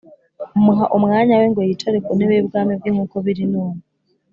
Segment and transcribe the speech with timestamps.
[0.57, 3.81] umuha umwana we ngo yicare ku ntebe y’ubwami bwe nk’uko biri none